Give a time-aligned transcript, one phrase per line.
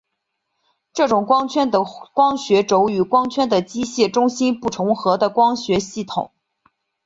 [0.93, 1.81] 这种光圈的
[2.15, 6.31] 光学轴与光圈的机械中心不重合的光学系统。